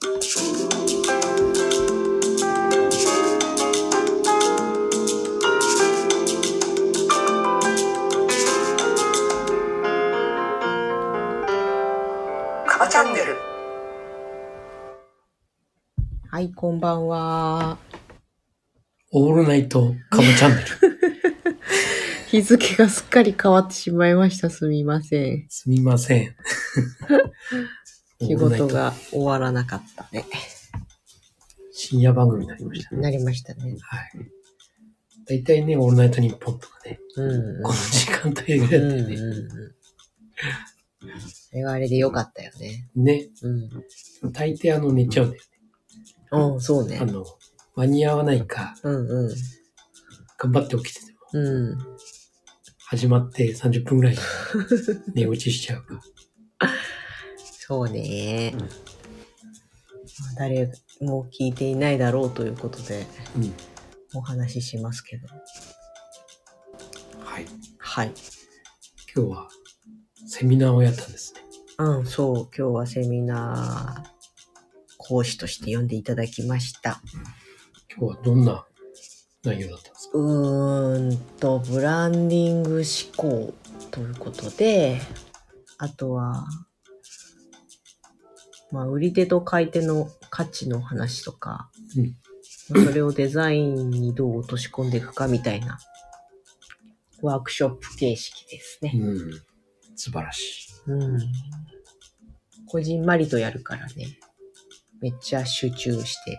[0.00, 0.06] カ
[12.78, 13.36] バチャンネル
[16.30, 17.78] はい、こんばんは。
[19.10, 20.68] オールナイトカムチャンネル。
[22.30, 24.48] 日付がすっかり変わってしまいました。
[24.48, 25.46] すみません。
[25.48, 26.36] すみません。
[28.20, 30.24] 仕事が終わらなかったね。
[31.72, 33.00] 深夜番組になりましたね。
[33.02, 33.76] なりましたね。
[33.80, 34.10] はい。
[35.26, 38.96] 大体ね、オールナイトニッポンとかね、うん、この時間帯ぐらいうん。
[38.96, 39.14] だったよね。
[39.14, 39.78] うんうんうん。
[41.52, 42.88] あれはあれでよかったよね。
[42.96, 43.28] ね。
[43.42, 44.32] うん。
[44.32, 45.48] 大抵あの寝ちゃうんだよね。
[46.32, 47.06] うん、そうねあ。
[47.06, 47.24] の、
[47.76, 49.34] 間に合わないか、うんうん。
[50.38, 51.78] 頑張って起きてても、うん。
[52.86, 54.20] 始まって30分ぐらいで
[55.14, 56.00] 寝落ちしちゃうか。
[57.68, 58.52] そうね。
[58.54, 58.70] うんまあ
[60.38, 60.72] 誰
[61.02, 63.06] も聞いていないだろうということで
[63.36, 63.52] うん。
[64.14, 65.28] お話ししますけど。
[67.20, 67.46] はい。
[67.78, 68.12] はい。
[69.14, 69.48] 今日は
[70.26, 71.42] セミナーをやったんですね。
[71.76, 72.36] うん、そう。
[72.56, 74.08] 今日はセミナー
[74.96, 77.02] 講師として読んでいただきました。
[77.94, 78.64] 今日はどんな
[79.44, 80.18] 内容だったんですか？
[80.18, 82.82] うーんと、ブランディング思
[83.14, 83.52] 考
[83.90, 85.02] ということで、
[85.76, 86.46] あとは、
[88.70, 92.14] まあ、売り手と買い手の価値の話とか、うん
[92.70, 95.78] まあそれをデザインにどう落とし込んでいくかみたいな
[97.22, 98.92] ワークショップ形式ですね。
[98.94, 99.32] うん。
[99.96, 100.90] 素晴らしい。
[100.90, 101.18] うん。
[102.66, 104.18] こじんまりとやるからね、
[105.00, 106.38] めっちゃ集中して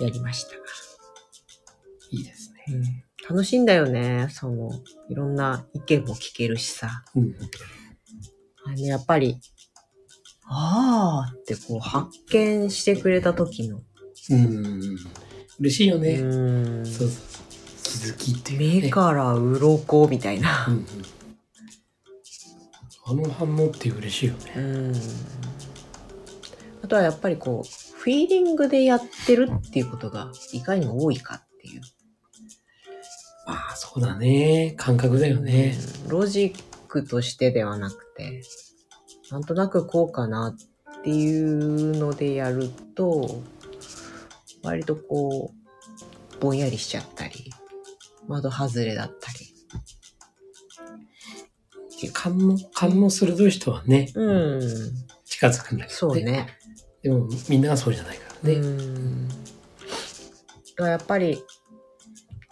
[0.00, 0.56] やりました。
[2.10, 2.74] いいですね。
[2.74, 4.28] うん楽しいんだよね。
[4.30, 4.70] その、
[5.08, 7.02] いろんな意見も聞けるしさ。
[7.14, 7.34] うん。
[8.66, 9.40] あのやっぱり、
[10.46, 13.80] あーってこう発見してくれた時の、
[14.30, 14.80] うん。
[15.60, 16.14] 嬉しいよね。
[16.20, 16.24] う
[16.82, 17.44] んそうそうそう。
[17.82, 18.82] 気づきっていう、ね。
[18.82, 20.70] 目から鱗みたいなう。
[20.70, 20.86] んうん。
[23.06, 24.52] あの反応って嬉しいよね。
[24.56, 24.94] うん。
[26.82, 27.68] あとはやっぱりこう、
[27.98, 31.80] フィーリングでやってるっていうことがいかに多いかっていう。
[33.46, 34.74] まあそうだね。
[34.76, 35.76] 感覚だよね。
[36.04, 38.42] うんロジックとしてではなくて、
[39.30, 43.42] なんとなくこうかなっていうのでやると、
[44.62, 47.50] 割とこう、ぼんやりしちゃったり、
[48.26, 49.54] 窓外れだったり。
[52.12, 54.60] 勘の、勘の鋭い人はね、うん、
[55.24, 56.16] 近づくんだけど、そう。
[56.16, 56.48] ね。
[57.02, 58.56] でもみんながそうじゃないからね。
[58.56, 59.28] うん。
[60.78, 61.42] やっぱり、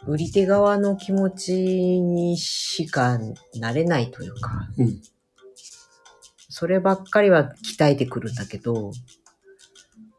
[0.06, 3.18] 売り手側の気持ちにしか
[3.56, 5.02] なれないというか、うん。
[6.62, 8.92] そればっかりは鍛えてくるんだけど、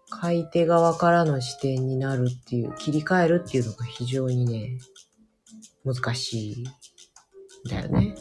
[0.10, 4.78] 買い手側からの視点になるっていう、切り替えるっていうのが非常にね、
[5.86, 8.14] 難しいんだよね。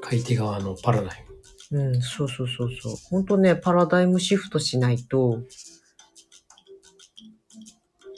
[0.00, 1.26] 買い手側のパラダイ
[1.72, 2.94] うん、そうそうそうそう。
[3.10, 5.42] ほんとね、パラダイムシフトしないと、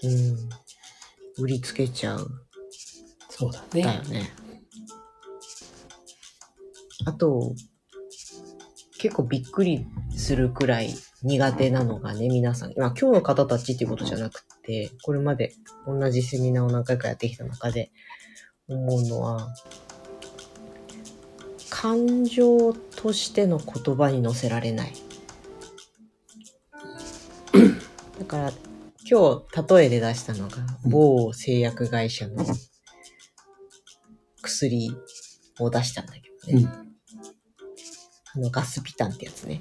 [0.04, 2.20] うん、売りつけちゃう。
[2.20, 2.26] ム。
[3.28, 4.10] そうだだよね。
[4.10, 4.32] ね。
[7.04, 7.56] あと、
[9.00, 12.74] 結構びっくりするくらい苦手なのがね、皆さん。
[12.76, 15.54] まあ今日の方たちっていうことじゃなくて、これまで
[15.86, 17.90] 同じセミナーを何回かやってきた中で
[18.68, 19.54] 思うのは、
[21.70, 24.92] 感情としての言葉に乗せられない。
[28.20, 28.52] だから
[29.10, 32.44] 今日例えで出したのが、某製薬会社の
[34.42, 34.94] 薬
[35.58, 36.68] を出したんだけどね。
[36.84, 36.89] うん。
[38.40, 39.60] あのガスピタンってやつね。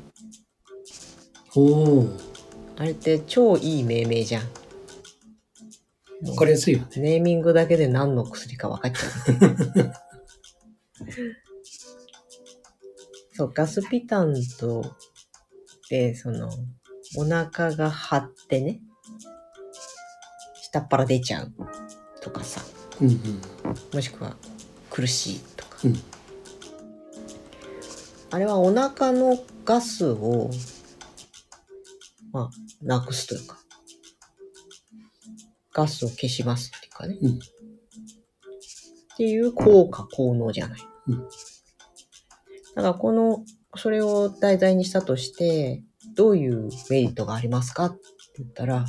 [1.54, 2.08] おお。
[2.78, 4.44] あれって超いい命名じゃん。
[6.30, 6.88] わかりやすいよね。
[6.96, 9.94] ネーミングだけで何の薬か分かっちゃう。
[13.36, 14.96] そう、ガスピタンと、
[15.90, 16.50] で、その、
[17.18, 18.82] お腹が張ってね、
[20.56, 21.52] 下っ腹出ちゃう
[22.22, 22.62] とかさ、
[23.02, 23.42] うんうん。
[23.94, 24.38] もしくは
[24.90, 25.78] 苦しいとか。
[25.84, 26.19] うん
[28.32, 30.50] あれはお腹のガスを、
[32.32, 32.50] まあ、
[32.82, 33.58] なくすというか、
[35.74, 37.18] ガスを消しますっていうかね。
[37.22, 37.40] うん
[39.20, 40.80] っていう効果、効能じゃない。
[41.08, 41.28] うん
[42.76, 43.44] だからこの、
[43.76, 45.84] それを題材にしたとして、
[46.16, 48.00] どういうメリットがありますかって
[48.38, 48.86] 言ったら、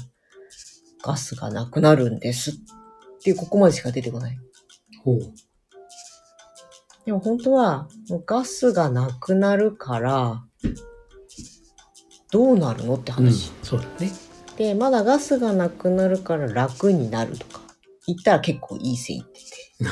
[1.03, 2.55] ガスがなくなるんですっ
[3.23, 4.39] ていう、ここまでしか出てこない。
[5.03, 5.19] ほう。
[7.07, 7.89] でも本当は、
[8.27, 10.45] ガスがなくなるから、
[12.31, 13.51] どうなるのってうん話、。
[13.63, 14.13] そうだね。
[14.57, 17.63] でまだガスがなくなるから楽になるとか
[18.07, 19.47] 言ったら結構いい線いってて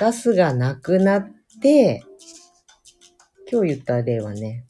[0.00, 1.30] ガスがなくなっ
[1.60, 2.02] て
[3.48, 4.66] 今日言った例はね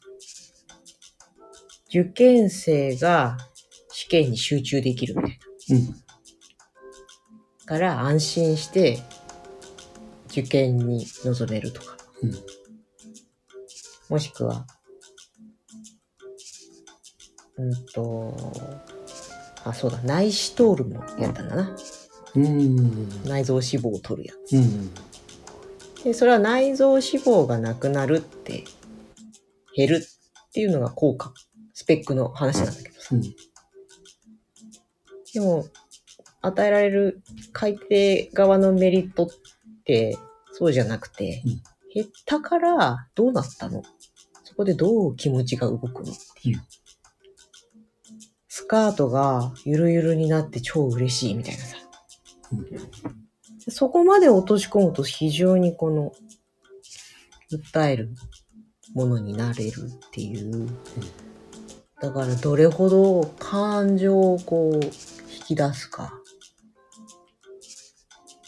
[1.89, 3.37] 受験生が
[3.89, 5.95] 試験に集中できるみたいなうん。
[7.65, 8.99] から安心して
[10.33, 12.33] 受験に臨めるとかうん。
[14.09, 14.65] もしくは、
[17.57, 18.35] うんと、
[19.63, 21.75] あ、そうだ、内視トールもやったんだな。
[22.35, 23.23] うん。
[23.25, 24.91] 内臓脂肪を取るやうん。
[25.95, 26.03] つ。
[26.03, 28.63] で、それは内臓脂肪がなくなるって、
[29.75, 30.03] 減る
[30.47, 31.33] っていうのが効果、
[31.73, 33.15] スペックの話なんだけどさ。
[33.15, 33.21] うん。
[33.21, 33.29] で
[35.39, 35.65] も、
[36.41, 37.21] 与えられる
[37.53, 39.27] 海底側のメリットっ
[39.83, 40.17] て、
[40.53, 41.61] そうじゃなくて、うん
[41.95, 43.83] 減ったからどうなったの？
[44.43, 46.11] そこでどう気持ちが動くの？
[46.11, 46.63] っていう。
[48.47, 51.77] スカートがゆるゆるになって超嬉しいみたいなさ。
[52.51, 52.65] うん
[53.69, 56.11] そこまで落とし込むと非常にこの、
[57.49, 58.09] 訴える
[58.93, 60.67] ものになれるっていう。
[62.01, 64.89] だからどれほど感情をこう引
[65.47, 66.19] き出すか。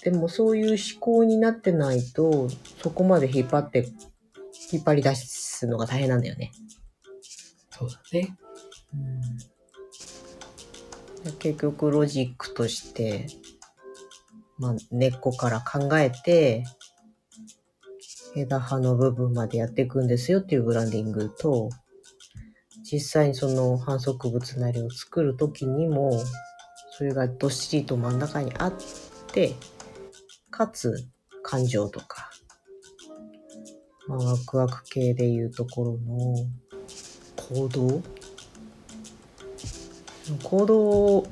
[0.05, 2.47] でもそういう思考になってないと、
[2.83, 3.87] そこまで引っ張って、
[4.71, 6.51] 引っ張り出すのが大変なんだよね。
[7.71, 8.37] そうだね。
[11.23, 13.25] で結局ロジックとして、
[14.59, 16.65] まあ、根っこから考えて、
[18.35, 21.71] 枝葉の部分までやっていくんですよっていうブランディングと、
[22.83, 26.21] 実際にその反則物なりを作るときにも、
[26.91, 28.73] それがどっしりと真ん中にあっ
[29.33, 29.55] て、
[30.55, 30.93] かつ
[31.43, 32.29] 感情とか、
[34.07, 36.47] まあ、ワクワク系でいうところの
[37.35, 38.01] 行動？
[40.43, 41.27] 行動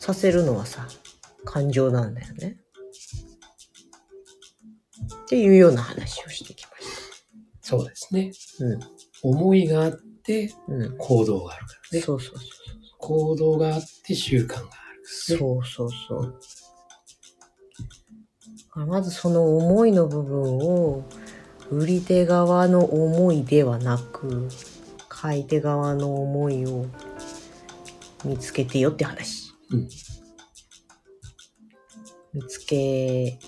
[0.00, 0.88] させるのはさ、
[1.44, 2.56] 感情なんだよね。
[5.26, 6.84] っていうような話をしてきまし
[7.62, 8.32] そうですね。
[8.58, 8.64] た。
[8.64, 8.80] うん。
[9.22, 9.92] 思いがあっ
[10.24, 10.98] てうん。
[10.98, 12.04] 行動があるからね。
[12.04, 12.46] そうそうそう
[12.98, 14.66] 行動があって習慣がある。
[15.04, 15.38] そう。
[15.38, 16.40] そうそうそう。
[18.74, 21.04] まずその思いの部分を、
[21.70, 24.48] 売り手側の思いではなく、
[25.08, 26.86] 買い手側の思いを
[28.24, 29.52] 見つけてよって話。
[29.70, 29.88] うん。
[32.32, 33.38] 見つけ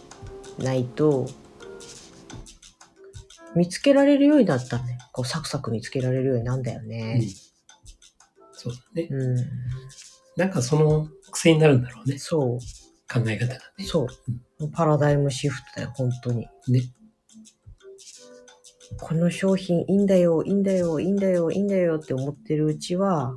[0.58, 1.28] ないと、
[3.54, 7.22] 見つけられるようになったらね、こうサクサク見つけられるようになるんだようんね。
[8.52, 9.08] そうだね。
[9.10, 9.36] うん。
[10.36, 12.18] なんかその癖になるんだろうね。
[12.18, 12.58] そう。
[13.12, 13.84] 考え方がね。
[13.84, 14.70] そう。
[14.72, 16.48] パラダイムシフトだよ、本当に。
[16.68, 16.82] ね。
[19.00, 23.34] この商品いいんだよ、いいんだよ、いいんだよ、いいんだよって思ってるうちは、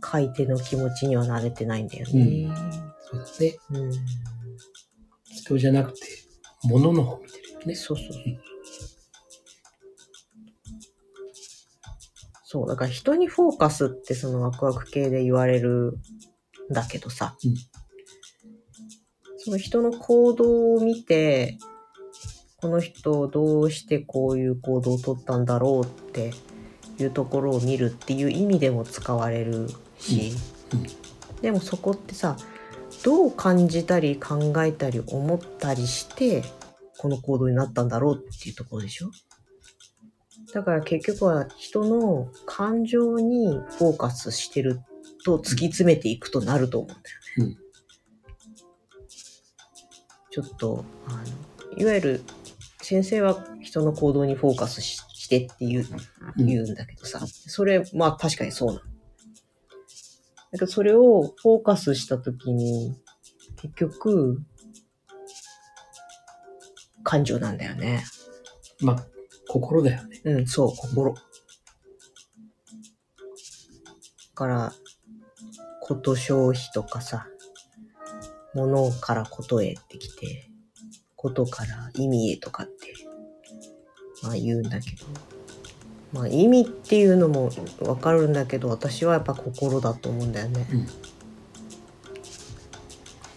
[0.00, 2.48] 買い手の気持ちには慣れてないんだよね。
[3.10, 3.56] そうだね。
[3.72, 3.92] うん。
[5.24, 6.00] 人じゃなくて、
[6.64, 7.74] 物の方見てるよね。
[7.74, 8.22] そうそうそう。
[12.44, 16.19] そう、だから人にフォーカスってそのワクワク系で言われるん
[16.70, 17.54] だけどさ、うん。
[19.38, 21.58] その人の行動を見て、
[22.58, 26.32] この人どうしてこういう行動を取ったんだろうって
[26.98, 29.68] いうところを見るっていう意味でも使われる
[29.98, 30.32] し、
[30.72, 31.40] うん。
[31.40, 32.36] でもそこってさ、
[33.02, 36.42] どう感じたり考えたり思ったりして、
[36.98, 39.10] この行動になったんだろうっていうところでしょ。
[40.52, 44.80] だから結局は人の感情にフォーカスしてる
[45.24, 47.56] と突き詰めていくとなると思うんだよね。
[47.56, 47.70] うん
[50.32, 51.12] ちょっと、あ
[51.72, 52.22] の、いわゆる
[52.80, 55.86] 先生は人の行動にフォーカスししてって言う
[56.38, 58.80] うん言うんだけどさ、それ、まあ確かにそうなの。
[58.80, 58.84] だ
[60.52, 62.96] けどそれをフォーカスしたときに、
[63.56, 64.40] 結局、
[67.02, 68.04] 感情なんだよね。
[68.80, 69.06] まあ、
[69.48, 70.20] 心だよね。
[70.24, 71.14] うん、そう、心。
[71.14, 71.20] だ
[74.34, 74.72] から、
[75.90, 77.26] こと消費とかさ、
[78.54, 80.48] 物からことへってきて、
[81.16, 82.94] ことから意味へとかって、
[84.22, 85.06] まあ言うんだけど、
[86.12, 90.64] まあ意味っていうのもわかるんだけど、私はやっぱ心だと思うんだよね。
[90.72, 90.86] うん。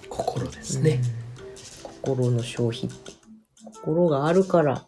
[0.09, 1.01] 心ですね。
[1.17, 1.23] うん
[2.03, 2.87] 心の消費。
[3.81, 4.85] 心があるから、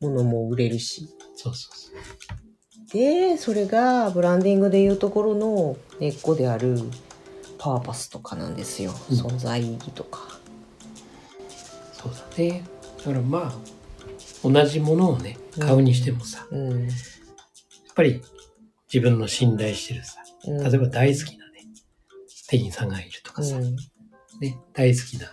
[0.00, 1.08] 物も売れるし。
[1.36, 1.87] そうそうそう。
[2.92, 6.78] で、それがブランディングでいうところの根っこである
[7.58, 8.92] パーパスとかなんですよ。
[9.10, 10.38] うん存在意義とか。
[11.92, 12.64] そうだね。
[12.98, 16.84] だからまあ、同じものをね、買うにしてもさ、うん。
[16.84, 16.90] やっ
[17.94, 18.22] ぱり
[18.92, 21.66] 自分の信頼してるさ、うん例えば大好きなね、
[22.48, 23.76] 店員さんがいるとかさ、うん。
[24.40, 25.26] ね、大好きな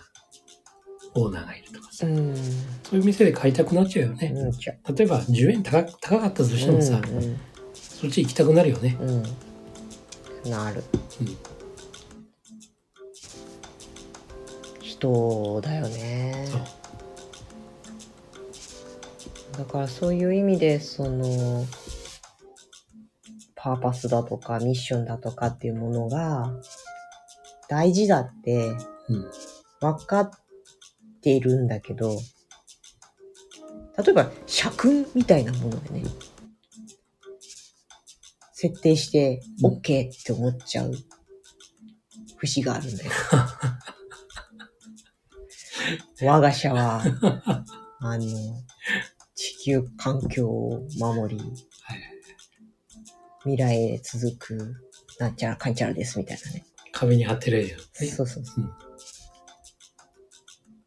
[1.16, 2.36] オーナーがいるとかさ、うん。
[2.36, 2.42] そ
[2.92, 4.32] ういう店で買いたくなっちゃうよね。
[4.34, 4.50] うん。
[4.50, 7.36] 例えば10円高高かったとしてもさ、うん
[7.74, 8.96] そっち行きたくなるよね。
[9.00, 9.08] うん。
[9.08, 10.50] うん。
[10.50, 10.82] なる。
[11.20, 11.36] うん
[14.96, 16.46] 人だよね。
[16.46, 16.60] そう。
[19.58, 21.66] だからそういう意味で、その、
[23.54, 26.52] パーパスだとかミッションだとかっていうものが
[27.68, 28.70] 大事だって
[29.08, 29.30] うん。
[29.80, 30.30] 分かっ
[31.26, 32.20] ているんだけど、
[33.98, 36.04] 例えば社訓みたいなものでね、
[38.52, 40.92] 設定してうん OK って思っちゃう
[42.36, 43.10] 節があるんだよ。
[46.22, 47.02] 我が社は、
[48.00, 48.24] あの、
[49.34, 51.42] 地球環境を守り、
[51.82, 52.02] はい
[53.42, 54.74] 未来へ続く、
[55.20, 56.64] なんちゃらかんちゃらですみたいなね。
[56.92, 58.06] 壁に貼ってるよね。
[58.08, 58.64] そうそうそう。
[58.64, 58.85] うん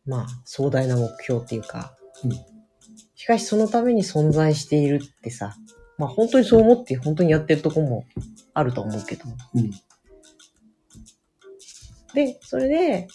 [0.10, 2.32] まあ、壮大な目標っていうか、うん
[3.16, 5.54] しかしそのために存在しているってさ、
[5.98, 8.06] まあ本当にそう思って本当にやってるとこも
[8.54, 9.26] あると思うけど。
[9.56, 9.72] うん。
[12.14, 13.08] で、それで、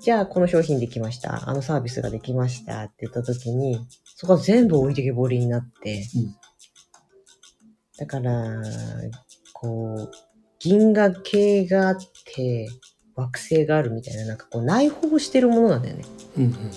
[0.00, 1.46] じゃあこの商品できました。
[1.46, 3.78] あのサービスができましたって言った時に、
[4.16, 6.34] そこは全部置いてけぼりになって、うん
[7.96, 8.60] だから、
[9.52, 10.10] こう、
[10.58, 11.96] 銀河系があっ
[12.34, 12.66] て、
[13.16, 16.04] 惑星があるみたいな、なんかこう内包してるものなんだよね。
[16.36, 16.70] うんうん。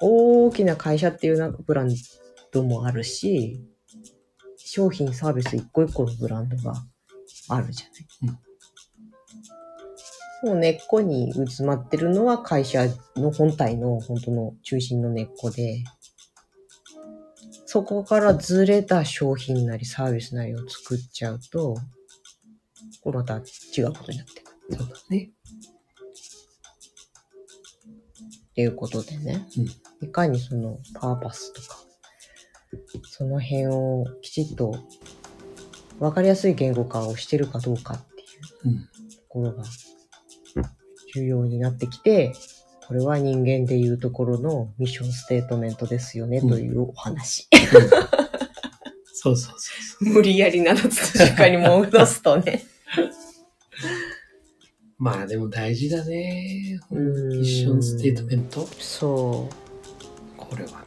[0.00, 1.94] 大きな会社っていうなんかブラン
[2.52, 3.62] ドもあるし、
[4.56, 6.74] 商品サービス一個一個のブランドが
[7.48, 7.86] あるじゃ
[8.26, 8.36] ない。
[10.42, 12.86] もう根っこに渦まってるのは会社
[13.16, 15.84] の本体の本当の中心の根っこで、
[17.66, 21.76] そこからずれた商品なりサービスなりを作っちゃうと、
[23.02, 24.78] これまた違うことになってくる。
[24.78, 25.30] そうだね。
[28.60, 29.46] っていうことでね、
[30.02, 31.78] いかにそのパーパスとか、
[33.04, 34.74] その辺をきちっと
[35.98, 38.80] 分かりやすい言語化をしてるかどうかっていううん。
[38.80, 38.88] と
[39.28, 39.64] ころが
[41.14, 42.34] 重要になってきて、
[42.86, 47.48] これは人間でいうところのミッションステートメントですよねうんというお話。
[49.12, 50.14] そうそうそうそう。
[50.14, 52.62] 無理やり7つ確かに戻すとね。
[55.00, 56.78] まあでも大事だね。
[56.90, 58.66] うんミッションステートメント。
[58.78, 59.48] そ
[60.36, 60.86] これはね。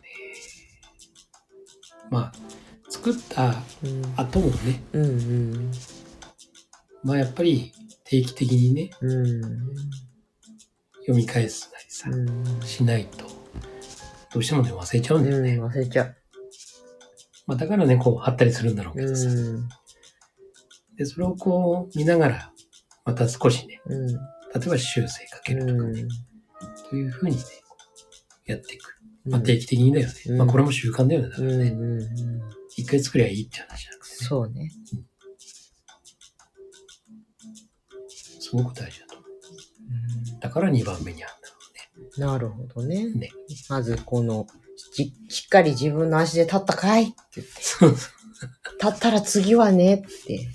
[2.11, 2.33] まあ、
[2.89, 3.87] 作ったう。
[3.87, 4.13] うん。
[4.15, 5.71] 後もね、うんうん。
[7.03, 9.41] まあやっぱり定期的にね、うん。
[10.99, 12.61] 読み返すなりさ、うん。
[12.61, 13.25] しないと、
[14.31, 15.55] どうしてもね、忘れちゃうんだよね。
[15.55, 16.15] うん、忘れちゃう。
[17.47, 19.27] まあだからね、こう貼ったりするんだろうけどさ。
[19.27, 19.67] うん。
[20.97, 22.53] で、それをこう見ながら、
[23.05, 24.07] また少しね、うん。
[24.07, 24.15] 例
[24.67, 26.09] えば修正かけるとかね、うん
[26.89, 27.43] というふうにね、
[28.45, 28.97] やっていく。
[29.25, 30.13] うんまあ定期的にだよね。
[30.27, 31.29] うんまあこれも習慣だよね。
[31.29, 31.69] だかうんらね。
[31.69, 32.09] うんうん。
[32.75, 34.27] 一回作りゃいいって話じゃなくてね。
[34.27, 34.71] そうね。
[38.19, 40.39] すごく大事だと思う。
[40.41, 41.53] だから2番目にあんだろ
[42.17, 43.09] なるほどね。
[43.13, 43.31] ね
[43.69, 47.61] まずこの、ししっかり自分の足で立ったかいって言って、うね。
[47.61, 48.23] そうそう
[48.81, 50.47] 立ったら次はねって、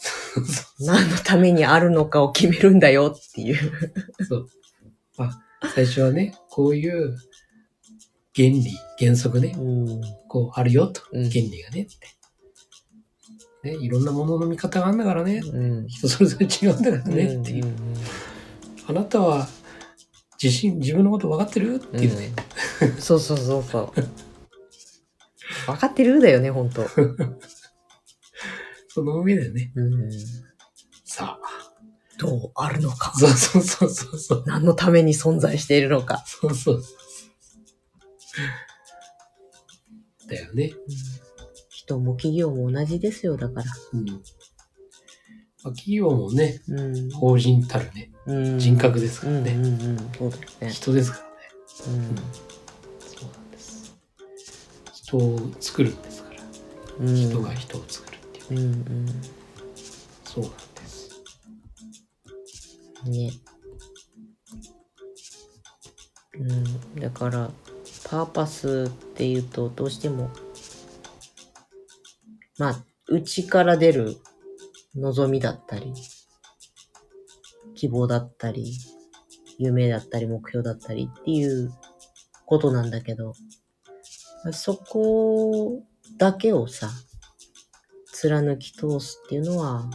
[0.00, 3.56] そうそ何のためにあるのかを決めるんだよっていう。
[4.18, 4.46] うそう。
[5.16, 5.40] まあ、
[5.74, 7.16] 最初はね、こういう
[8.34, 10.00] 原理、原則ね、うん。
[10.28, 11.02] こうあるよと。
[11.12, 11.98] うん原理がねって。
[13.62, 15.42] ね、いろんなものの見方があるんだからね。
[15.44, 15.88] うん。
[15.88, 17.64] 人それぞれ違うんだからねっていう。
[18.86, 19.48] あなたは
[20.42, 22.32] 自信、自分のこと分かってるっていうね。
[22.82, 24.00] うんそうそうそうそう。
[25.66, 26.86] 分かってるだよね、ほんと。
[28.88, 30.08] その上でね、うん。
[32.20, 33.12] どうあるのか。
[33.16, 34.44] そうそうそうそうそう。
[34.46, 36.22] 何のために存在しているのか。
[36.26, 36.94] そうそうそ
[40.26, 40.28] う。
[40.28, 40.72] だよね。
[41.70, 43.66] 人も企業も同じですよ、だから。
[43.94, 44.04] うん。
[44.06, 44.12] ま
[45.64, 47.10] あ、企業もね、うん。
[47.10, 49.52] 法人たるね、うん人格ですからね。
[49.52, 49.98] うんうんうん。
[50.18, 50.70] そうだよね。
[50.70, 51.30] 人ですからね。
[51.86, 52.16] うん
[53.00, 53.96] そうなんです。
[54.92, 56.42] 人を作るんですから。
[57.00, 57.14] うん。
[57.14, 58.60] 人が人を作るっていう。
[58.60, 59.06] うんうん。
[60.24, 60.69] そうなんです。
[63.08, 63.32] ね。
[66.38, 67.00] うん。
[67.00, 67.50] だから、
[68.08, 70.30] パーパスっていうと、どうしても、
[72.58, 74.16] まあ、内から出る
[74.94, 75.92] 望みだったり、
[77.74, 78.72] 希望だったり、
[79.58, 81.72] 夢だったり、目標だったりっていう
[82.46, 83.34] ことなんだけど、
[84.52, 85.82] そこ
[86.16, 86.90] だけをさ、
[88.12, 89.88] 貫き通すっていうのは、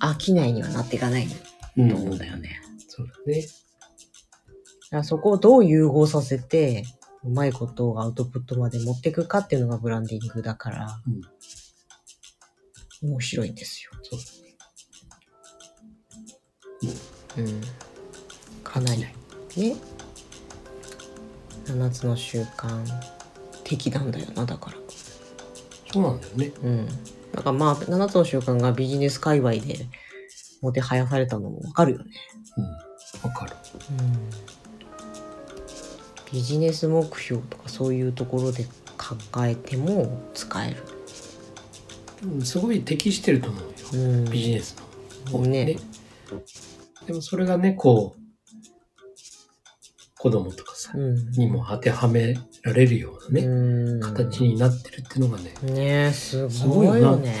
[0.00, 1.28] 飽きないにはなっていかない
[1.76, 2.60] うんと思うんだよね。
[2.88, 3.46] そうだね。
[4.90, 6.84] だそこをどう融合させて、
[7.22, 11.00] うまいことをアウトプットまで持っていくかっていうのがブランディングだから、
[13.02, 13.90] 面白いんですよ。
[14.02, 14.40] そうだ
[17.38, 17.60] うん。
[18.64, 19.02] かなり。
[19.02, 19.10] ね。
[21.66, 22.84] 7つの習慣
[23.64, 24.76] 的なんだよな、だから。
[25.92, 26.52] そうなんだよね。
[26.62, 26.88] うん。
[27.32, 29.86] だからまあ、7つの習慣がビジネス界隈で
[30.60, 32.04] もてはやされたのもわかるよね。
[32.56, 32.64] うん。
[33.30, 33.56] わかる。
[33.90, 34.30] うん。
[36.32, 38.64] ビジネス目標とかそういうところで
[38.98, 40.76] 考えても使える。
[42.22, 43.68] うんすごい適してると思うよ。
[43.94, 44.24] うん。
[44.30, 44.76] ビジネス
[45.32, 45.64] のね。
[45.64, 45.76] ね
[47.06, 48.19] でもそれがね、こう、
[50.20, 51.30] 子供とかさ、うん。
[51.30, 57.34] にも当てはめられるようなね、うん形になってるっていうのがね、ねえ、すすごごいよね。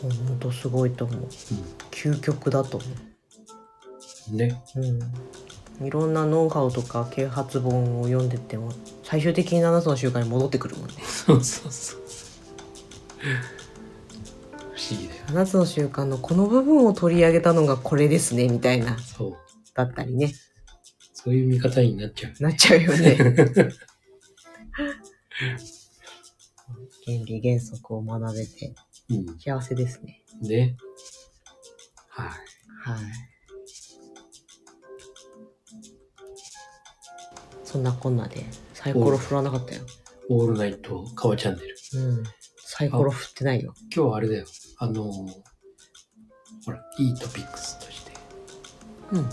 [0.00, 1.26] ほんとすごいと思う。
[1.90, 2.86] 究極だと思
[4.30, 4.36] うん。
[4.36, 4.62] ね。
[4.76, 4.80] う。
[4.80, 5.86] うん。
[5.86, 8.70] いろんなノウハウとか啓発本を読んでっても、
[9.02, 10.94] 最終的に7つの習慣に戻ってくるもんね。
[11.02, 12.00] そうそうそう。
[14.94, 15.22] 議だよ。
[15.28, 19.36] 7つの習慣のこの部分を取り上げたのがこれですね、みたいな、そう。
[19.74, 20.32] だったりね。
[21.12, 22.42] そういう見方になっちゃう。
[22.42, 23.16] なっちゃうよね。
[27.04, 28.74] 原理原則を学べて
[29.10, 29.38] うん。
[29.38, 30.22] 幸せですね。
[30.42, 30.76] ね。
[32.08, 32.28] はい。
[32.28, 33.04] はい。
[37.64, 39.82] そんなこんなでサイコロ振らなかったよ。
[40.28, 41.76] オールナイトカワチャンネル。
[41.94, 42.24] うん。
[42.56, 43.74] サイコロ振ってないよ。
[43.94, 44.46] 今日はあれだよ。
[44.78, 45.06] あのー
[46.64, 48.12] ほら、いいトピックスとして、
[49.12, 49.28] うん。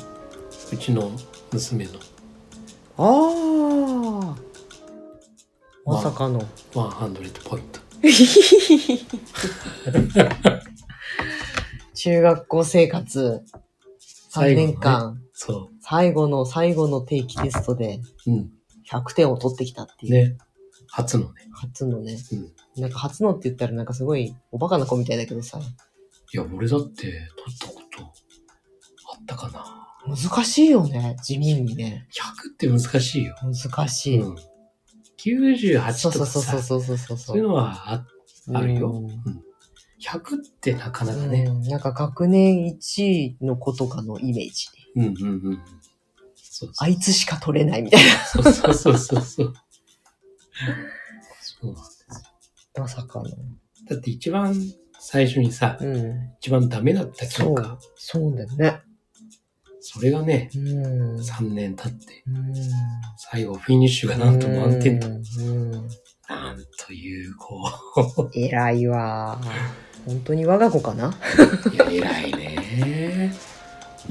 [0.72, 1.12] うちの
[1.52, 1.92] 娘の
[2.98, 4.38] ああ。
[5.86, 6.42] まさかの。
[6.72, 7.80] 100ポイント。
[11.96, 13.44] 中学校生活
[14.32, 18.32] 3年間、そ最後の最後の定期テストでう。
[18.32, 18.52] うん。
[18.90, 20.14] 100点を取ってきたっていう。
[20.14, 20.38] ね。
[20.88, 21.50] 初のね。
[21.52, 22.18] 初のね。
[22.32, 22.54] うん。
[22.78, 25.60] なんか初のって言ったらなんかすごいおバカな子みたいだけどさ。
[25.60, 29.66] いや、俺だって取ったことあったかな。
[30.08, 31.16] 難しいよね。
[31.24, 32.08] 地味にね。
[32.12, 33.36] 100って難しいよ。
[33.42, 34.20] 難しい。
[34.20, 34.36] うん。
[35.20, 38.06] 98そうとかさ、そうそうそうそうそうそういうのはあ
[38.54, 39.44] あるようん
[40.02, 41.44] 100ってなかなかうね。
[41.44, 44.68] んなんか学年1位の子とかのイメージ。
[44.96, 45.62] うんうんうん。
[46.36, 49.54] そうあいつしか取れないみたいそうそうそうそうそう。
[51.42, 52.03] そうなんですな。
[52.76, 53.30] まさかの。
[53.90, 54.56] だって一番
[55.00, 56.32] 最初にさ、うん。
[56.40, 57.78] 一番ダメだった教科。
[57.96, 58.82] そうだよね。
[59.82, 61.16] それがね、うん。
[61.20, 62.54] 3年経って、うん
[63.18, 65.10] 最後フィニッシュがなんと満点と。
[65.10, 66.58] なん
[66.88, 67.70] という、こ
[68.34, 69.42] 偉いわ。
[70.06, 71.10] 本当に我が子かな？
[71.10, 71.76] う。
[71.76, 73.34] いや、偉いね。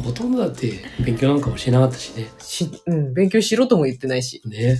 [0.02, 0.72] ほとんどだって
[1.04, 2.28] 勉強なんかもしてなかったしね。
[2.38, 4.42] し、うん、勉強しろとも言ってないし。
[4.46, 4.78] ね。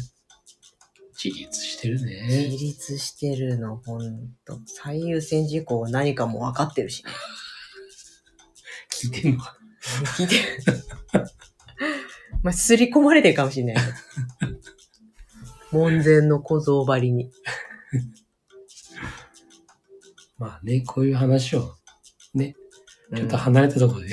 [1.25, 2.49] 自立してる自ね。
[2.49, 4.59] 立してるの、ほんと。
[4.67, 7.11] 最優先事項は何かも分かってるしね。
[8.91, 9.57] 聞いてんのか
[10.17, 10.43] 聞いてる。
[12.43, 13.85] まあ、すり込まれてるかもしれない。
[15.71, 17.31] 門前の小僧張りに。
[20.39, 21.77] まあね、こういう話を
[22.35, 22.57] ね、
[23.15, 24.09] ちょっとうん離れたところで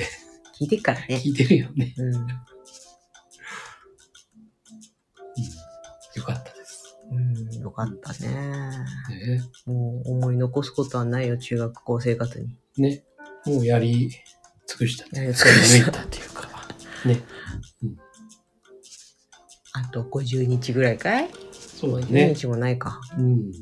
[0.58, 1.16] 聞いてっからね。
[1.24, 1.92] 聞いてるよね。
[1.96, 2.26] うん。
[7.60, 8.28] よかったね。
[8.28, 9.42] ね。
[9.66, 12.56] もう思い残すことはないよ、中学校生活に。
[12.78, 13.04] ね。
[13.46, 14.10] もうやり
[14.66, 16.48] 尽くしたっていうか、やり尽くしたっていうか。
[17.06, 17.20] ね。
[19.72, 21.30] あと50日ぐらいかい？
[21.52, 22.34] そうだ ?50 ね。
[22.34, 23.00] 日もないか。
[23.16, 23.52] うん。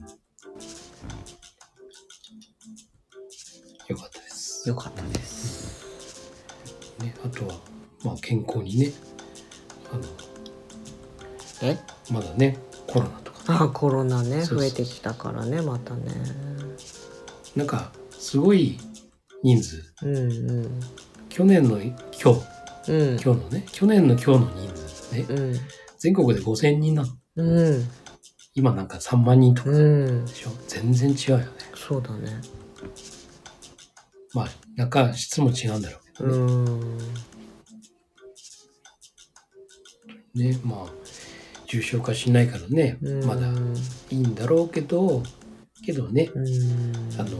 [3.88, 4.68] よかったです。
[4.68, 5.84] よかったです。
[7.00, 7.60] ね、あとは、
[8.04, 8.92] まあ健康にね、
[9.92, 10.02] あの、
[11.62, 11.78] え？
[12.10, 16.12] まだね、コロナとか、あ、コロナね、増えてきたからね、またね。
[17.56, 18.78] なんか、すごい
[19.42, 20.20] 人数、うんう
[20.66, 20.80] ん。
[21.30, 23.10] 去年の今日、うん。
[23.12, 25.54] 今日のね、去年の今日の人数ね、うん。
[25.98, 27.08] 全国で5000人なの。
[27.36, 27.88] うん。
[28.54, 30.26] 今なんか3万人とかうん。
[30.26, 30.50] でしょ。
[30.66, 31.46] 全然違うよね。
[31.74, 32.40] そうだね。
[34.34, 36.34] まあ、なんか質も違うんだろうけどね。
[36.34, 36.98] うん。
[40.34, 40.97] ね、まあ、
[41.68, 43.46] 重症化しないからね、うんまだ
[44.10, 45.22] いいんだろうけど、
[45.84, 46.46] けどね、うん。
[47.18, 47.38] あの、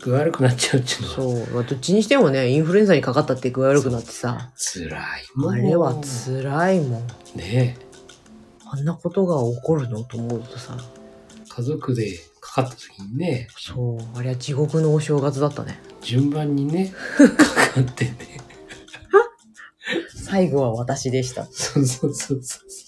[0.00, 1.54] 具合悪くなっちゃうっていうのはそう。
[1.54, 4.92] まあどっちにしてもね、インフルエンザにかかったって具合悪くなってさ、辛い
[5.34, 5.52] もん。
[5.52, 7.06] あれは辛いもん。
[7.34, 7.76] ね
[8.66, 10.76] あんなことが起こるのと思うとさ、
[11.48, 15.80] 家族でかかった時にね、そう、あれは地獄のお正月だったね。
[16.00, 18.40] 順番にね、 かかってね。
[20.14, 21.46] 最後は私でした。
[21.50, 22.83] そうそうそうそう。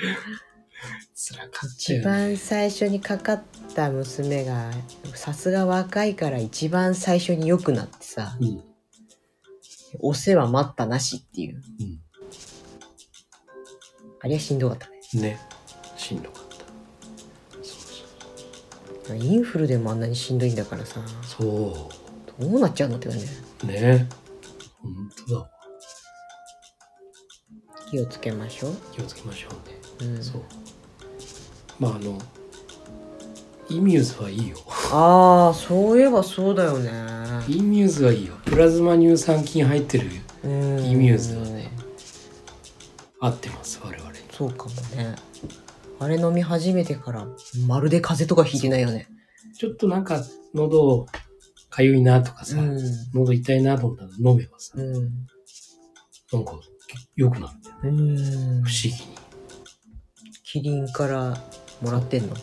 [1.14, 2.00] 辛かったね。
[2.00, 3.42] 番最初にかかっ
[3.74, 4.70] た娘が、
[5.14, 8.64] さすが若いから一番最初に良くなってさ、うん。
[10.00, 11.62] お世話待ったなしっていう。
[11.80, 12.00] うん。
[14.20, 15.22] あれはしんどかったね。
[15.22, 15.40] ね。
[15.96, 16.50] しんどかった。
[19.08, 22.42] そうインフルでもあんなにしんどいんだからさ、そう。
[22.42, 23.26] どうなっちゃうのって感じ。
[23.66, 24.08] ね。
[24.82, 25.50] 本当だわ。
[27.90, 28.74] 気をつけましょう。
[28.92, 29.79] 気をつけましょうね。
[30.02, 30.42] うん、そう。
[31.78, 32.18] まああの、
[33.68, 34.56] イミューズはいいよ。
[34.92, 36.90] ああ、そういえばそうだよね。
[37.48, 38.34] イミューズはいいよ。
[38.44, 40.10] プラズマ乳酸菌入ってる
[40.44, 41.70] うんイミューズはね、
[43.20, 44.18] 合ってます、我々に。
[44.32, 45.14] そうかもね。
[45.98, 47.26] あれ飲み始めてから、
[47.66, 49.08] まるで風邪とかひいてないよね。
[49.56, 51.06] ちょっとなんか喉
[51.68, 52.78] かゆいなとかさ、うん。
[53.14, 54.92] 喉痛いなと思ったら飲めばさ、うん。
[56.32, 56.58] なんか
[57.14, 58.02] 良くなるんだよね。
[58.02, 58.62] うん。
[58.64, 59.19] 不思議に。
[60.52, 61.36] キリンから
[61.80, 62.34] もらってんの？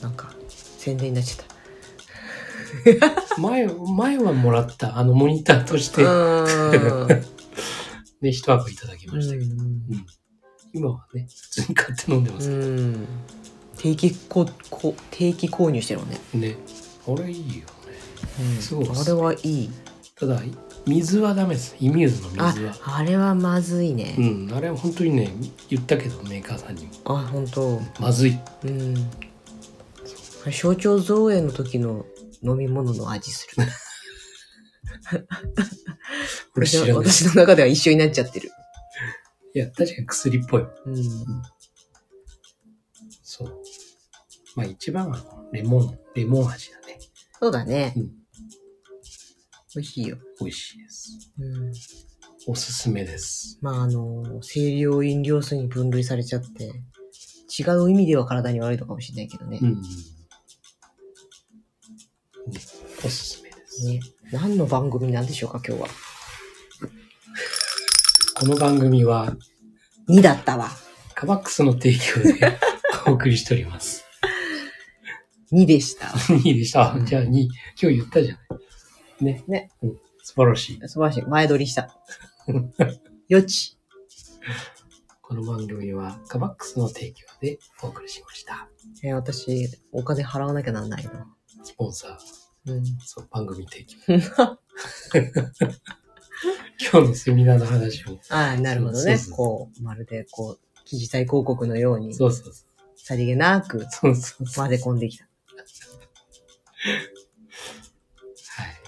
[0.00, 1.46] なんか、宣伝になっちゃっ
[3.36, 3.40] た。
[3.40, 6.06] 前、前はもらった、あのモニターとして、う
[8.22, 9.82] で、一箱いただきましたけど、ん。
[10.72, 13.06] 今はね、普通に買って飲んでますけど、うん。
[13.76, 16.20] 定期ここ定期購入してるのね。
[16.32, 16.56] ね。
[17.06, 17.66] あれいいよね。
[18.40, 19.70] うんそうですあれはいい。
[20.16, 20.40] ただ、
[20.86, 21.76] 水はダメです。
[21.80, 24.14] イミューズのあ水は。、あれはまずいね。
[24.18, 25.32] うん、あれは本当にね、
[25.70, 26.92] 言ったけど、メーカーさんにも。
[27.06, 27.80] あ、本当。
[27.98, 28.38] まずい。
[28.64, 28.94] うん。
[30.52, 32.04] 象徴造園の時の
[32.42, 33.66] 飲み物の味する。
[36.54, 36.92] 俺知らない。
[36.96, 38.50] 私の中では一緒になっちゃってる。
[39.54, 40.62] いや、確かに薬っぽい。
[40.84, 40.94] うん。
[43.22, 43.58] そう。
[44.54, 46.98] まあ一番はレモン、レモン味だね。
[47.40, 47.94] そうだね。
[47.96, 48.23] うん
[49.74, 50.18] 美味しいよ。
[50.40, 51.32] 美味しいです。
[51.38, 51.72] うん。
[52.46, 53.58] おすすめです。
[53.60, 56.72] まあ、あの、清涼飲料水に分類されちゃって、
[57.58, 59.64] 違う意味では体に悪いのかもしれないけどねう。
[59.64, 59.82] ん、うん。
[62.52, 62.60] ね、
[63.04, 63.86] おすすめです。
[63.86, 64.00] ね。
[64.30, 65.88] 何の番組なんでしょうか、今日は。
[68.36, 69.36] この番組は、
[70.08, 70.70] 2だったわ。
[71.14, 72.58] カバックスの提供で
[73.06, 74.04] お送りしております。
[75.52, 76.06] 2でした。
[76.34, 76.94] 2でした。
[76.94, 78.63] あじゃあ2、今日言ったじゃない。
[79.20, 79.44] ね。
[79.46, 79.70] ね。
[79.82, 79.98] うん。
[80.22, 80.80] 素晴らしい。
[80.88, 81.22] 素晴らしい。
[81.22, 81.88] 前撮りした。
[83.28, 83.78] よち。
[85.22, 88.68] この番組はカバックスの提供でお送りしました。
[89.02, 91.10] えー私、お金払わなきゃなんないの。
[91.62, 92.84] スポンサー、うん。
[93.04, 93.98] そう、番組提供。
[96.92, 98.18] 今日のセミナーの話を。
[98.28, 99.18] ああ、なるほどねそうそう。
[99.18, 103.86] そうこう、まるでこう、記事体広告のように、そうそうそさりげなくう。
[103.90, 104.66] そうそうそう。
[104.66, 105.26] 混ぜ込んできた。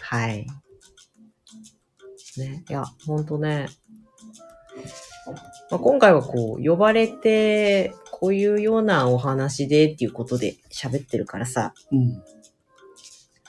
[0.08, 0.30] はい。
[0.30, 0.46] はい。
[2.38, 2.64] ね。
[2.68, 3.68] いや、ほんとね。
[5.70, 12.22] まあ、今回はこう、呼ばれて、こういうようなお話でっていうことで喋ってるからさ、うん。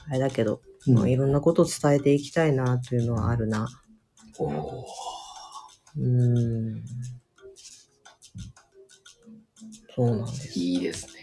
[0.10, 3.68] あれだけど、うんまあ、いろんなことを伝えていきたいなというのはあるな。
[4.40, 4.84] おー
[5.98, 6.84] うーん。
[9.96, 10.60] そうなんです。
[10.60, 11.17] いいですね。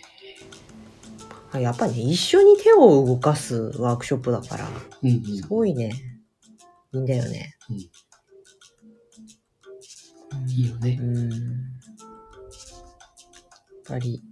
[1.54, 4.68] あやっぱね、一緒に手を動かすワークショップだから、
[5.02, 5.36] うんうん。
[5.36, 5.92] すごいね、
[6.92, 7.56] いいんだよね。
[7.70, 7.82] うんうん
[10.48, 10.98] いいよね。
[11.00, 11.30] うん。
[11.30, 11.40] やっ
[13.86, 14.22] ぱり、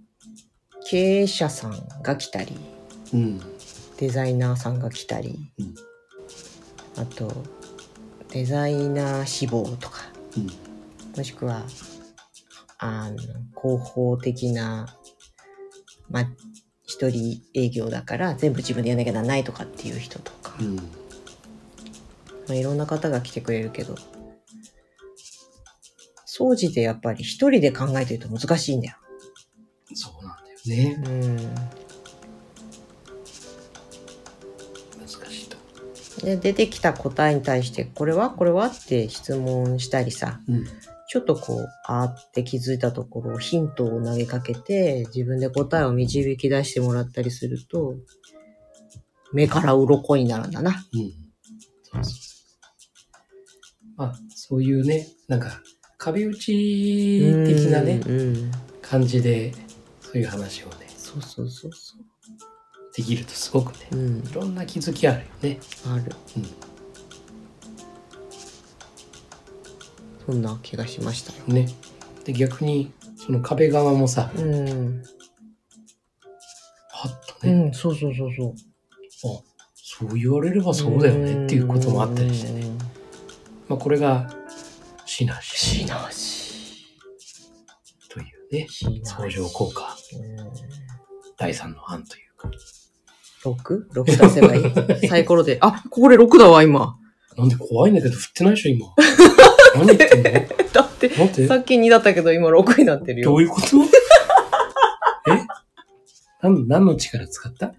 [0.85, 2.53] 経営者さんが来たり、
[3.13, 3.41] うん。
[3.97, 5.75] デザイナーさんが来たり、うん
[6.95, 7.31] あと、
[8.29, 10.01] デザイナー志望とか、
[10.37, 10.47] うん。
[11.17, 11.63] もしくは、
[12.77, 13.17] あの、
[13.61, 14.85] 広報的な、
[16.09, 16.27] まあ、
[17.03, 20.75] 一人営業だから全部自分でやんなきゃならないとかっていう人とか、うん。
[20.75, 20.81] ま
[22.51, 23.95] あ、いろんな方が来てくれるけど、
[26.25, 28.95] 掃除でやっぱり一人で考えてると難しいんだよ。
[29.93, 31.03] そうなんだよね。
[31.05, 31.37] うん。
[34.99, 35.57] 難しいと。
[36.25, 40.65] で、出てきた答えに対して、これはこれはって質問したりさ、うん。
[41.13, 47.93] ちょっとこう、あーって気づいたところ、ヒントを投げかけて、自分で答えを導き出してもらったりすると、
[49.31, 50.71] 目から鱗になるんだな。
[50.71, 51.11] うん。
[51.83, 52.13] そうそうそう。
[53.95, 55.61] まあ、そういうね、なんか、
[55.99, 58.19] 壁打ち的なね、うん。
[58.19, 59.53] うん感じで、
[60.01, 62.01] そういう話をね、そうそうそうそう。
[62.97, 64.33] できるとすごくね、うんい。
[64.33, 65.59] ろんな気づきあるよね。
[65.85, 66.11] ある。
[66.37, 66.72] うん
[70.25, 71.43] そんな気がしましたよ。
[71.47, 71.67] ね。
[72.25, 75.03] で、逆に、その壁側もさ、うん。
[76.89, 78.53] はっとね、うん、そうそうそうそう。
[79.37, 79.41] あ、
[79.75, 82.61] そう言われればそうだよねっていうこともあったりしてね。
[82.61, 82.71] ね。
[83.67, 84.29] まあ、これが、
[85.05, 85.87] シナジシー
[88.09, 88.67] というね、
[89.03, 90.83] 相乗効果、うん
[91.35, 92.49] 第三の案というか。
[93.43, 94.61] 6?6 出せばい
[95.03, 95.07] い？
[95.09, 95.57] サイコロで。
[95.61, 96.97] あ、これ6だわ、今。
[97.35, 98.87] なんで怖いんだけど振ってないでしょ、今。
[99.75, 100.23] 何言ってんの
[100.73, 103.31] だって、待ってさっき2だったけど、今6になってるよ。
[103.31, 103.67] どういうこと？
[105.31, 105.39] え？
[106.41, 107.73] 何何の力使った？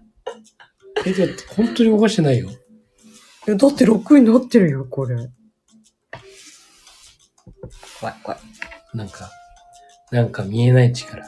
[1.05, 2.49] え、だって本当に動かしてないよ。
[3.47, 5.15] えだって6になってるよ、これ。
[7.99, 8.39] 怖い、怖い。
[8.97, 9.29] なんか、
[10.11, 11.23] なんか見えない力、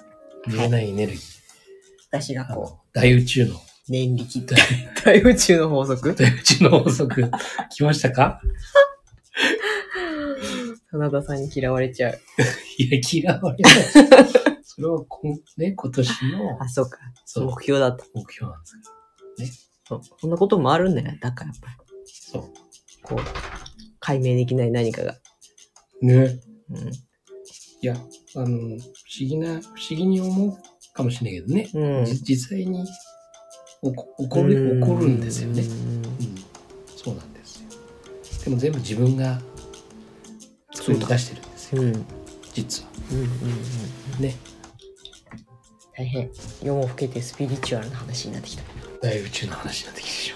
[0.47, 1.21] 見えないエネルギー。
[2.11, 3.57] 私があこの大宇宙の、う、
[3.89, 4.55] 念力って。
[5.05, 6.15] 大宇宙の法則？
[6.15, 7.29] 大宇宙の法則、
[7.69, 8.41] 来ましたか？
[10.91, 12.19] 真田さんに嫌われちゃう。
[12.77, 13.73] いや、嫌われない。
[14.63, 16.99] それはこん、ね、今年のあ、そうか。
[17.25, 18.05] そう目標だった。
[18.13, 18.63] 目標なん
[19.37, 20.01] ですそう。
[20.19, 21.17] そんなこともあるんだよ。
[21.19, 21.75] だからやっぱり。
[22.05, 22.39] そ
[23.01, 23.19] こう、
[23.99, 25.17] 解明できない何かが。
[26.01, 26.05] う。
[26.05, 26.39] ね。
[26.69, 26.77] うん。
[26.87, 26.91] い
[27.81, 27.95] や、
[28.35, 28.79] あの、不思
[29.19, 30.57] 議な、不思議に思う
[30.93, 31.69] かもしれないけどね。
[31.73, 35.61] うんじ実際に起こ起こる、起こるんですよね。
[35.61, 36.35] うんうん、
[36.95, 37.69] そうなんですよ。
[38.45, 39.41] でも全部自分が
[40.87, 41.87] 作り出してるんですよ、うん。
[41.89, 42.05] うん。
[42.53, 42.89] 実は。
[43.11, 43.19] うん。
[43.19, 43.27] うん。
[44.21, 44.35] ね。
[45.97, 46.31] 大変。
[46.63, 48.63] 夜も更けてスピリチュアルな話になってきた。
[49.01, 50.33] 大宇宙の話になってきてし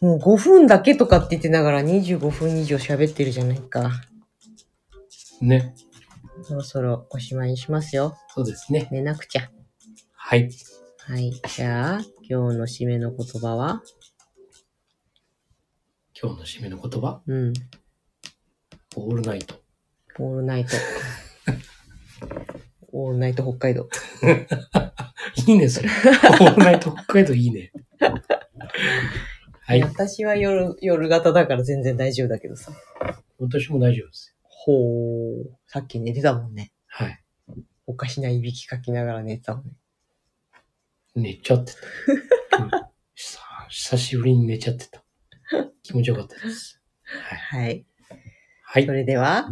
[0.00, 3.90] ま もう5分だけとかって言ってながら25分以上喋ってるじゃないか。
[5.42, 5.44] う。
[5.44, 5.74] ね。
[6.42, 8.16] そろそろおしまいにしますよ。
[8.34, 8.88] そうですね。
[8.90, 9.50] 寝なくちゃ。
[10.14, 10.50] はい。
[10.98, 11.30] はい。
[11.30, 13.82] じゃあ、今日の締めの言葉は？
[16.18, 17.20] 今日の締めの言葉。
[17.26, 17.52] うん。
[18.96, 19.60] オールナイト。
[20.18, 20.74] オールナイト。
[22.90, 23.86] オールナイト北海道。
[25.46, 25.90] いいね、それ。
[25.90, 27.70] オールナイト北海道いいね。
[29.60, 29.82] はい。
[29.82, 32.72] 私は夜、夜型だから全然大丈夫だけどさ。
[33.38, 34.34] 私も大丈夫です。
[34.42, 35.44] ほー。
[35.66, 36.72] さっき寝てたもんね。
[36.86, 37.22] はい。
[37.86, 39.72] おかしないびきかきながら寝てたもんね。
[41.14, 41.74] 寝ちゃって
[42.50, 42.64] た。
[42.64, 42.70] うん
[43.14, 45.05] 久久しぶりに寝ちゃってた。
[45.82, 46.80] 気持ちよかったです。
[47.04, 47.38] はい。
[47.38, 47.86] はい。
[48.62, 48.92] はいそ。
[48.92, 49.48] れでは、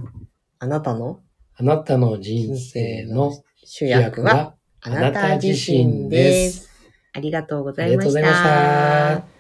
[0.59, 1.21] あなたの
[1.57, 3.33] あなたの人生の
[3.65, 6.69] 主主役はあなた自身です。
[7.13, 9.34] ありがとうございましありがとうございましたた。